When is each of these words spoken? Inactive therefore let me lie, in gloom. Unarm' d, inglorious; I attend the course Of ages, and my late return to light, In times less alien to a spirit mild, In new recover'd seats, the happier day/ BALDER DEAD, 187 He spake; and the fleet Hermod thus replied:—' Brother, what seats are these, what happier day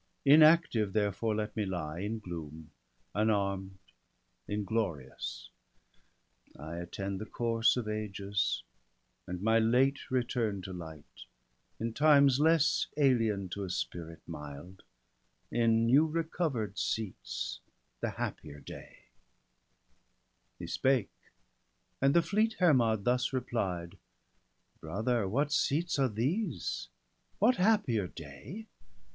Inactive 0.25 0.93
therefore 0.93 1.35
let 1.35 1.55
me 1.55 1.63
lie, 1.63 1.99
in 1.99 2.17
gloom. 2.17 2.71
Unarm' 3.13 3.77
d, 4.47 4.55
inglorious; 4.55 5.51
I 6.57 6.77
attend 6.77 7.21
the 7.21 7.27
course 7.27 7.77
Of 7.77 7.87
ages, 7.87 8.63
and 9.27 9.43
my 9.43 9.59
late 9.59 10.09
return 10.09 10.63
to 10.63 10.73
light, 10.73 11.25
In 11.79 11.93
times 11.93 12.39
less 12.39 12.87
alien 12.97 13.47
to 13.49 13.63
a 13.63 13.69
spirit 13.69 14.23
mild, 14.25 14.81
In 15.51 15.85
new 15.85 16.07
recover'd 16.07 16.79
seats, 16.79 17.59
the 17.99 18.09
happier 18.09 18.59
day/ 18.59 19.03
BALDER 19.13 20.65
DEAD, 20.65 20.79
187 20.81 20.97
He 20.97 21.05
spake; 21.05 21.31
and 22.01 22.15
the 22.15 22.23
fleet 22.27 22.53
Hermod 22.57 23.03
thus 23.03 23.31
replied:—' 23.31 23.99
Brother, 24.81 25.27
what 25.29 25.51
seats 25.51 25.99
are 25.99 26.09
these, 26.09 26.89
what 27.37 27.57
happier 27.57 28.07
day 28.07 28.65